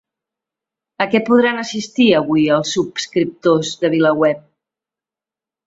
[1.05, 4.43] A què podran assistir avui els subscriptors de VilaWeb?